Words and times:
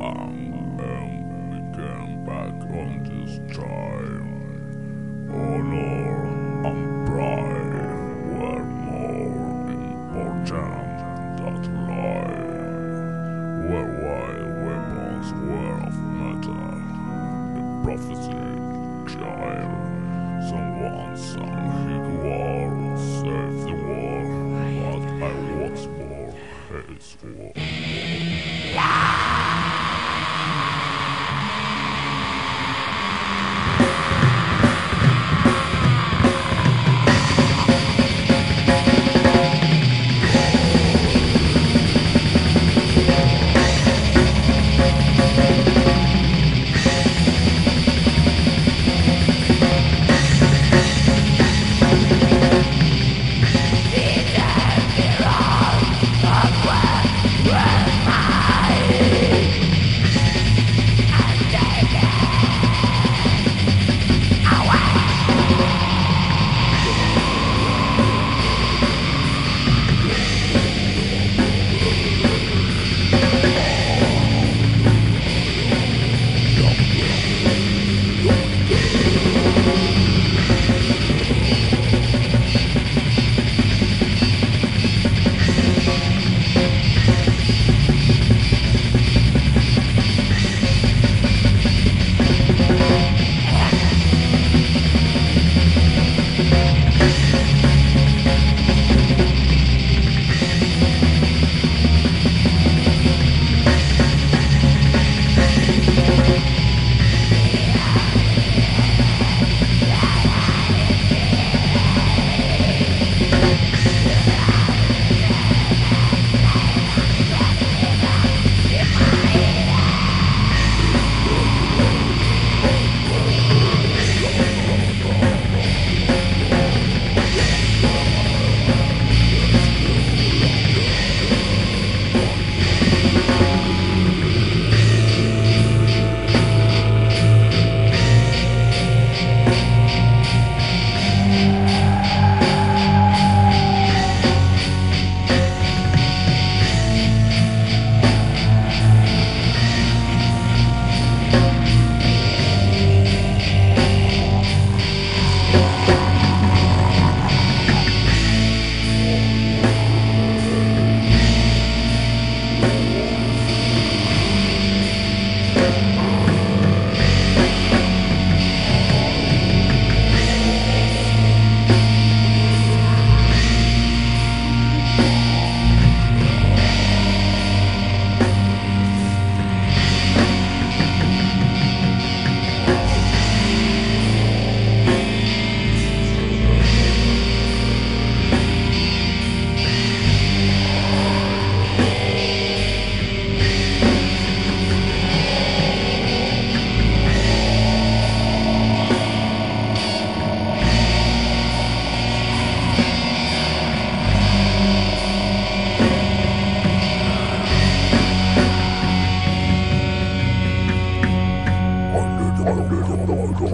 I'm, 0.00 0.76
we 1.50 1.58
came 1.76 2.24
back 2.24 2.54
on 2.70 3.02
this 3.02 3.38
time. 3.56 4.28
Honor 5.28 6.14
and 6.66 7.06
pride 7.06 7.88
were 8.38 8.64
more 8.86 9.30
important 9.74 10.98
than 11.38 11.56
life. 11.88 12.48
Whereby 13.68 14.30
weapons 14.64 15.28
were 15.32 15.78
of 15.82 15.96
matter. 16.14 16.62
the 17.54 17.62
prophecy 17.82 18.38
child. 19.12 19.74
Someone 20.48 21.14
said 21.16 21.58
his 21.88 22.06
war, 22.22 22.70
save 22.96 23.58
the 23.66 23.74
war, 23.88 24.22
but 24.84 25.02
I 25.22 25.34
was 25.58 25.82
more 25.88 26.30
hateful. 26.70 27.30
war. 27.30 27.57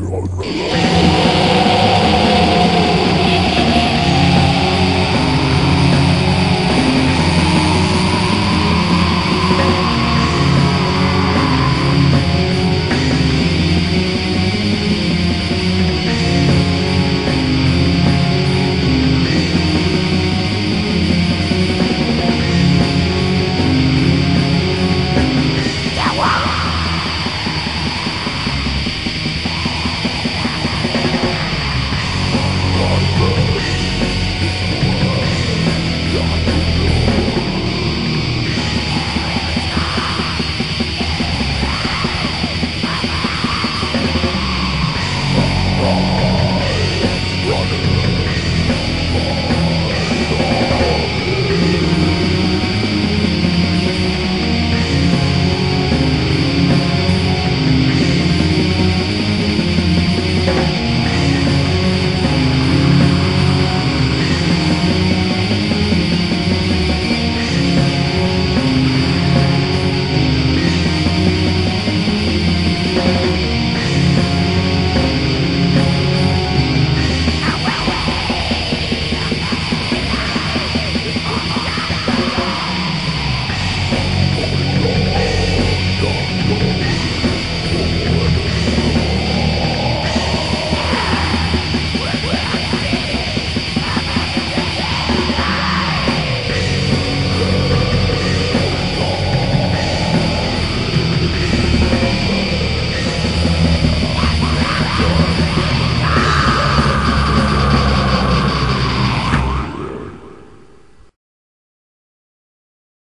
Thank 0.00 0.84
you. 0.84 0.89